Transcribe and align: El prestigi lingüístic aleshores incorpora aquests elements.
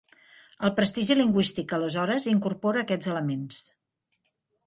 El 0.67 0.71
prestigi 0.79 1.17
lingüístic 1.17 1.75
aleshores 1.79 2.27
incorpora 2.33 2.83
aquests 2.87 3.13
elements. 3.17 3.63